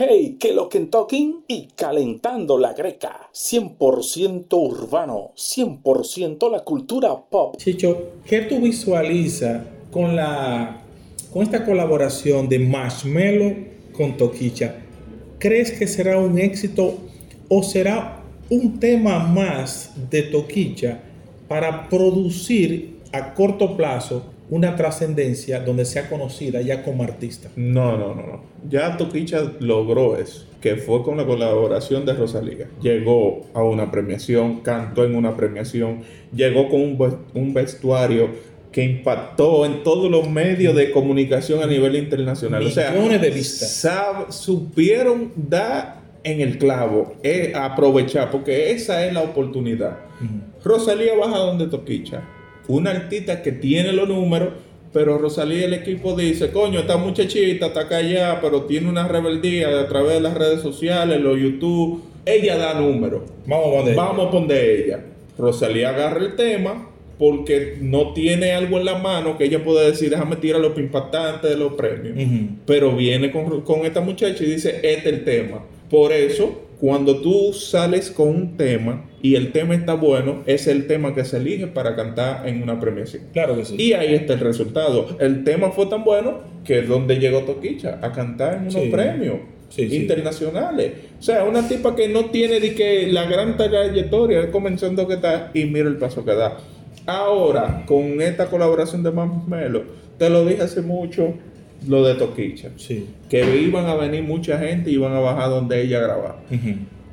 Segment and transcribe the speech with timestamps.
[0.00, 3.30] Hey, que lo Kentucky y calentando la greca.
[3.34, 7.56] 100% urbano, 100% la cultura pop.
[7.56, 10.82] Chicho, ¿qué tú visualizas con la
[11.32, 13.56] con esta colaboración de Marshmello
[13.90, 14.76] con Toquicha?
[15.40, 16.94] ¿Crees que será un éxito
[17.48, 21.00] o será un tema más de Toquicha
[21.48, 27.50] para producir a corto plazo una trascendencia donde sea conocida ya como artista.
[27.56, 28.40] No, no, no, no.
[28.68, 32.68] Ya Toquicha logró eso, que fue con la colaboración de Rosalía.
[32.80, 36.02] Llegó a una premiación, cantó en una premiación,
[36.34, 36.98] llegó con
[37.34, 38.30] un, vestuario
[38.72, 42.60] que impactó en todos los medios de comunicación a nivel internacional.
[42.64, 44.34] Millones o sea, de vistas.
[44.34, 49.98] supieron dar en el clavo, eh, aprovechar, porque esa es la oportunidad.
[50.64, 52.22] Rosalía baja donde Toquicha
[52.68, 54.50] una artista que tiene los números,
[54.92, 59.88] pero Rosalía el equipo dice, coño, esta muchachita está callada, pero tiene una rebeldía a
[59.88, 62.02] través de las redes sociales, los YouTube.
[62.24, 63.22] Ella da números.
[63.46, 63.94] Vamos a poner.
[63.94, 65.04] Vamos a poner ella.
[65.38, 66.88] Rosalía agarra el tema
[67.18, 71.48] porque no tiene algo en la mano que ella pueda decir, déjame tirar lo impactante
[71.48, 72.16] de los premios.
[72.64, 75.64] Pero viene con, con esta muchacha y dice, este es el tema.
[75.90, 80.86] Por eso cuando tú sales con un tema y el tema está bueno, es el
[80.86, 83.24] tema que se elige para cantar en una premiación.
[83.32, 83.74] Claro que sí.
[83.76, 85.16] Y ahí está el resultado.
[85.18, 89.38] El tema fue tan bueno que es donde llegó Toquicha a cantar en unos premios.
[89.76, 90.92] internacionales.
[91.18, 95.50] O sea, una tipa que no tiene de que la gran trayectoria, comenzando que está
[95.52, 96.58] y mira el paso que da.
[97.06, 99.82] Ahora, con esta colaboración de Melo,
[100.16, 101.34] te lo dije hace mucho,
[101.88, 102.70] lo de Toquicha.
[102.76, 103.06] Sí.
[103.28, 106.40] Que iban a venir mucha gente y iban a bajar donde ella grababa.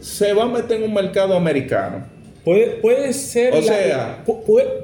[0.00, 2.10] Se va a meter en un mercado americano.
[2.44, 3.54] Puede, puede ser.
[3.54, 4.24] O sea,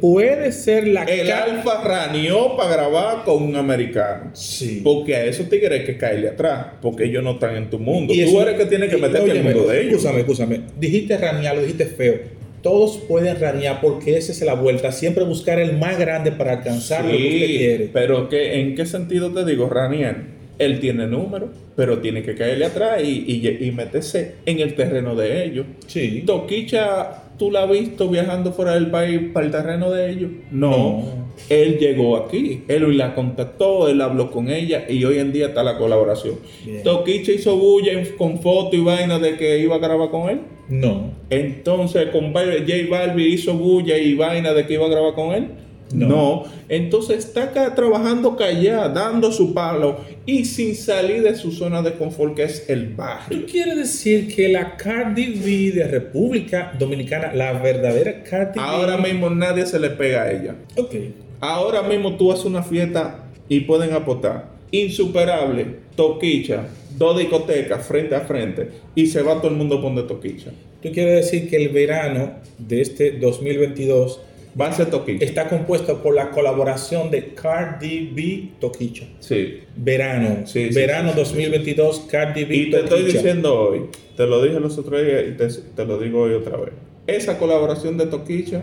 [0.00, 1.02] puede, ser la.
[1.02, 4.30] El Alfa raneó para grabar con un americano.
[4.32, 4.80] Sí.
[4.84, 6.66] Porque a esos tigres hay que caerle atrás.
[6.80, 8.14] Porque ellos no están en tu mundo.
[8.14, 9.94] Y Tú eres que tienes que meterte en el mundo de ellos.
[9.94, 10.60] Escúchame, escúchame.
[10.78, 14.92] Dijiste ranear, lo dijiste feo todos pueden ranear porque esa es la vuelta.
[14.92, 17.90] Siempre buscar el más grande para alcanzar lo que usted quiere.
[17.92, 20.38] Pero ¿qué, ¿en qué sentido te digo ranear?
[20.58, 25.44] Él tiene número, pero tiene que caerle atrás y, y, meterse en el terreno de
[25.44, 25.66] ellos.
[25.86, 26.24] Sí.
[26.26, 30.30] Toquicha, ¿tú la has visto viajando fuera del país para el terreno de ellos?
[30.50, 31.28] No.
[31.48, 35.62] Él llegó aquí, él la contactó, él habló con ella y hoy en día está
[35.62, 36.34] la colaboración.
[36.82, 40.40] Toquicha hizo bulla con foto y vaina de que iba a grabar con él.
[40.68, 41.12] No.
[41.30, 42.42] Entonces, con J
[42.90, 45.48] Balvin hizo bulla y vaina de que iba a grabar con él.
[45.92, 46.44] No.
[46.68, 51.92] Entonces está acá trabajando callada, dando su palo y sin salir de su zona de
[51.92, 53.40] confort, que es el barrio.
[53.40, 58.64] ¿Tú quieres decir que la Cardi B de República Dominicana, la verdadera Cardi B.
[58.64, 60.56] Ahora mismo nadie se le pega a ella.
[60.76, 60.94] Ok.
[61.40, 64.50] Ahora mismo tú haces una fiesta y pueden apostar.
[64.70, 70.04] Insuperable, Toquicha, dos discotecas frente a frente y se va todo el mundo por donde
[70.04, 70.52] Toquicha.
[70.80, 74.20] ¿Tú quieres decir que el verano de este 2022
[74.58, 75.24] va a ser Toquicha?
[75.24, 79.06] Está compuesto por la colaboración de Cardi B Toquicha.
[79.18, 79.62] Sí.
[79.74, 80.46] Verano.
[80.46, 85.04] Sí, verano 2022 Cardi B Y te estoy diciendo hoy, te lo dije los otros
[85.04, 86.74] días y te, te lo digo hoy otra vez.
[87.08, 88.62] Esa colaboración de Toquicha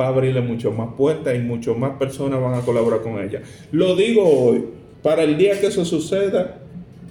[0.00, 3.40] va a abrirle mucho más puertas y mucho más personas van a colaborar con ella.
[3.70, 4.64] Lo digo hoy,
[5.00, 6.61] para el día que eso suceda,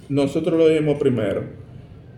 [0.08, 1.44] nosotros lo dijimos primero.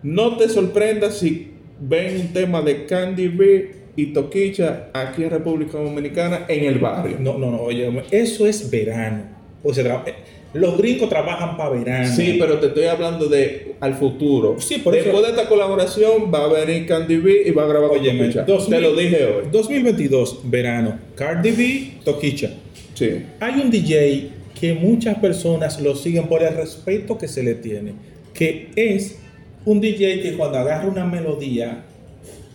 [0.03, 5.77] No te sorprendas si ven un tema de Candy B y Toquicha aquí en República
[5.77, 7.17] Dominicana en el barrio.
[7.19, 9.23] No, no, no, oye, eso es verano.
[9.63, 10.13] O sea, eh,
[10.53, 12.13] los gringos trabajan para verano.
[12.15, 14.55] Sí, pero te estoy hablando de al futuro.
[14.59, 17.89] Sí, por Después de esta colaboración va a venir Candy B y va a grabar
[17.91, 18.45] Oye, con Toquicha.
[18.69, 19.45] te lo dije hoy.
[19.51, 20.99] 2022, verano.
[21.15, 22.51] Cardi B, Toquicha.
[22.93, 23.23] Sí.
[23.39, 24.29] Hay un DJ
[24.59, 27.93] que muchas personas lo siguen por el respeto que se le tiene,
[28.33, 29.17] que es
[29.65, 31.83] un DJ que cuando agarra una melodía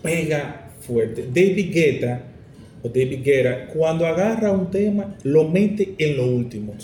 [0.02, 1.26] pega fuerte.
[1.28, 2.22] David Guetta
[2.82, 6.74] o David Guetta, cuando agarra un tema, lo mete en lo último.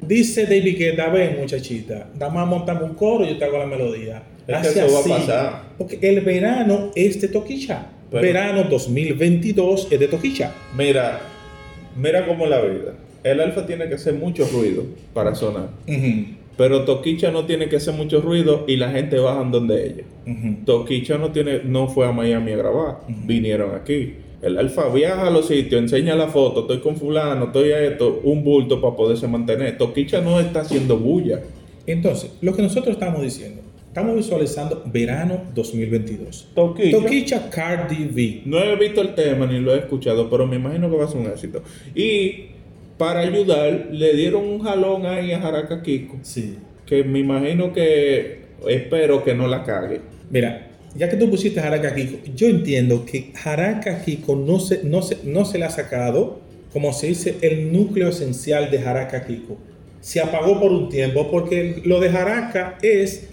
[0.00, 3.66] Dice David Guetta, ven muchachita, dame a montarme un coro y yo te hago la
[3.66, 4.22] melodía.
[4.46, 5.62] Es eso va a pasar.
[5.76, 7.90] Porque el verano es de Toquicha.
[8.10, 10.52] verano 2022 es de Toquicha.
[10.76, 11.20] Mira,
[11.96, 12.94] mira cómo la vida
[13.24, 15.70] el alfa tiene que hacer mucho ruido para sonar.
[16.56, 20.04] Pero Toquicha no tiene que hacer mucho ruido y la gente baja donde ella.
[20.64, 24.14] Toquicha no tiene, no fue a Miami a grabar, vinieron aquí.
[24.40, 28.20] El alfa viaja a los sitios, enseña la foto, estoy con fulano, estoy a esto,
[28.24, 29.78] un bulto para poderse mantener.
[29.78, 31.40] Toquicha no está haciendo bulla.
[31.86, 36.50] Entonces, lo que nosotros estamos diciendo, estamos visualizando verano 2022.
[36.54, 38.42] Toquicha, Toquicha Cardi B.
[38.44, 41.08] No he visto el tema ni lo he escuchado, pero me imagino que va a
[41.08, 41.62] ser un éxito.
[41.94, 42.53] Y
[42.98, 46.18] para ayudar, le dieron un jalón ahí a Jaraca Kiko.
[46.22, 46.56] Sí.
[46.86, 50.00] Que me imagino que espero que no la cague.
[50.30, 55.02] Mira, ya que tú pusiste Jaraka Kiko, yo entiendo que Jaraka Kiko no se, no
[55.02, 56.40] se, no se le ha sacado,
[56.72, 59.56] como se dice, el núcleo esencial de Jaraka Kiko.
[60.00, 63.28] Se apagó por un tiempo porque lo de Jaraka es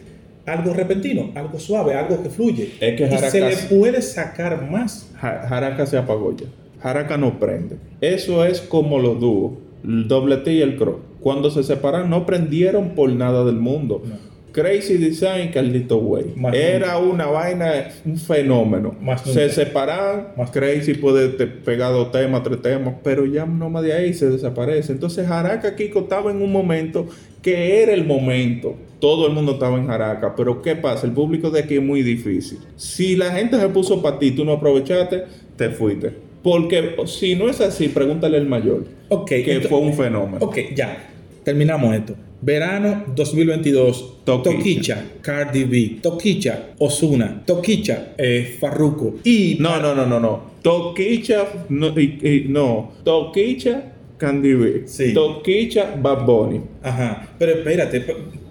[0.45, 2.71] algo repentino, algo suave, algo que fluye.
[2.79, 5.09] Es que y Jaraka- se le puede sacar más.
[5.19, 6.45] Ja- Jaraka se apagó ya.
[6.81, 7.78] Jaraka no prende.
[8.01, 10.98] Eso es como los dúos, el doble T y el cross.
[11.19, 14.01] Cuando se separan no prendieron por nada del mundo.
[14.06, 14.31] No.
[14.54, 16.33] Crazy Design, Carlito Way.
[16.36, 18.94] Más Era una vaina, un fenómeno.
[19.00, 23.69] Más se separan, Más Crazy puede te- pegar dos temas, tres temas, pero ya no
[23.69, 24.92] más de ahí se desaparece.
[24.92, 27.07] Entonces Jaraka Kiko estaba en un momento
[27.42, 28.75] que era el momento.
[29.00, 31.07] Todo el mundo estaba en Jaraka, pero ¿qué pasa?
[31.07, 32.57] El público de aquí es muy difícil.
[32.75, 35.24] Si la gente se puso para ti, tú no aprovechaste,
[35.56, 36.12] te fuiste.
[36.43, 40.45] Porque si no es así, pregúntale al mayor, Ok, que fue un fenómeno.
[40.45, 41.07] Ok, ya.
[41.43, 42.15] Terminamos esto.
[42.41, 44.23] Verano 2022.
[44.25, 44.51] Toquicha.
[44.57, 45.97] Toquicha, Cardi B.
[46.01, 47.43] Toquicha, Osuna.
[47.45, 49.15] Toquicha, eh, Farruko.
[49.23, 50.51] Y No, no, no, no, no.
[50.61, 52.91] Toquicha, no, y- y- no.
[53.03, 54.83] Toquicha, Candy B.
[54.85, 55.13] Sí.
[55.13, 56.61] Toquicha, Bad Bunny.
[56.83, 57.27] Ajá.
[57.39, 58.05] Pero espérate.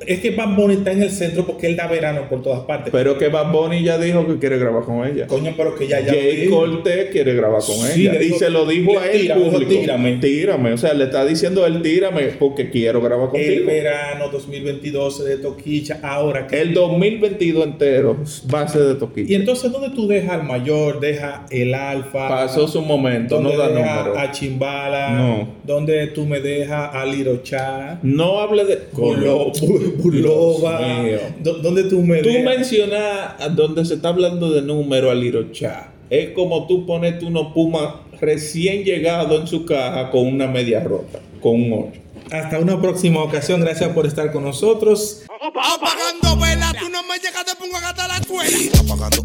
[0.07, 2.91] Es que Bad Bunny está en el centro porque él da verano por todas partes.
[2.91, 5.27] Pero que Bad Bunny ya dijo que quiere grabar con ella.
[5.27, 6.13] Coño, pero que ya ya.
[6.13, 8.23] Jay Cortez quiere grabar con Sí, ella.
[8.23, 9.71] y se lo dijo a él público.
[9.71, 10.17] "Tírame".
[10.17, 10.73] Tírame.
[10.73, 13.67] O sea, le está diciendo él tírame porque quiero grabar El contigo.
[13.67, 15.99] verano 2022 de Toquicha.
[16.03, 16.61] Ahora que.
[16.61, 18.17] El 2022 entero
[18.53, 19.35] va a ser de Y Toquicha.
[19.35, 21.01] entonces, ¿dónde tú dejas al mayor?
[21.01, 22.29] Deja el alfa.
[22.29, 24.19] Pasó su momento, ¿Dónde no da número.
[24.19, 25.11] a Chimbala?
[25.11, 25.49] No.
[25.65, 27.99] ¿Dónde tú me dejas a Lirocha?
[28.03, 28.79] No hable de.
[29.97, 30.79] Bu- Burlova.
[30.79, 31.19] Dios mío.
[31.43, 35.89] ¿Dó- ¿Dónde tú me Tú mencionas donde se está hablando de número al Lirocha.
[36.09, 41.21] Es como tú pones unos Pumas recién llegado en su caja con una media rota,
[41.41, 42.01] con un 8.
[42.33, 43.61] Hasta una próxima ocasión.
[43.61, 45.23] Gracias por estar con nosotros.
[45.29, 48.57] Apagando velas, tú no me llegas, te pongo a gastar la escuela.
[48.81, 49.21] Apagando